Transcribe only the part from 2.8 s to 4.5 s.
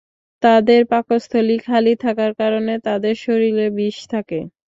তাদের শরীরে বিষ থাকে।